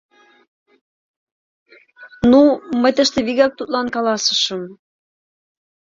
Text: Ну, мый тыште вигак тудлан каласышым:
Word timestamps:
Ну, 2.31 2.41
мый 2.81 2.91
тыште 2.97 3.19
вигак 3.27 3.53
тудлан 3.55 3.87
каласышым: 3.95 4.61